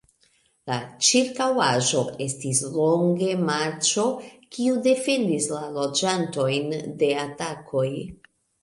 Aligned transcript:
La 0.69 0.77
ĉirkaŭaĵo 1.07 2.01
estis 2.25 2.63
longe 2.77 3.29
marĉo, 3.51 4.09
kiu 4.57 4.83
defendis 4.91 5.53
la 5.57 5.63
loĝantojn 5.79 6.79
de 7.05 7.17
atakoj. 7.29 7.89